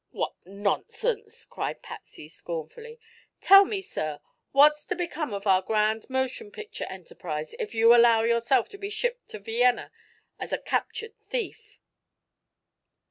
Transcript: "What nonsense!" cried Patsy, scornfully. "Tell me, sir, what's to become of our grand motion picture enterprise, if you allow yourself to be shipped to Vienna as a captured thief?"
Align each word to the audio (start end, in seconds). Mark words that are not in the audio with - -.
"What 0.09 0.33
nonsense!" 0.47 1.45
cried 1.45 1.83
Patsy, 1.83 2.27
scornfully. 2.27 2.99
"Tell 3.39 3.65
me, 3.65 3.83
sir, 3.83 4.19
what's 4.51 4.83
to 4.85 4.95
become 4.95 5.31
of 5.31 5.45
our 5.45 5.61
grand 5.61 6.09
motion 6.09 6.49
picture 6.51 6.85
enterprise, 6.89 7.53
if 7.59 7.75
you 7.75 7.93
allow 7.95 8.23
yourself 8.23 8.67
to 8.69 8.79
be 8.79 8.89
shipped 8.89 9.27
to 9.27 9.37
Vienna 9.37 9.91
as 10.39 10.51
a 10.51 10.57
captured 10.57 11.19
thief?" 11.19 11.77